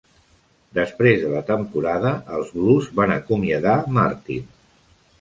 [0.77, 4.53] Després de la temporada, els Blues van acomiadar Martin.